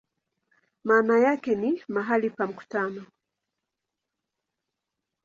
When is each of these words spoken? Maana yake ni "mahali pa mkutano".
Maana 0.83 1.17
yake 1.19 1.55
ni 1.55 1.81
"mahali 1.87 2.29
pa 2.29 2.47
mkutano". 2.47 3.05